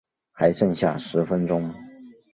[0.31, 1.71] 还剩下十分钟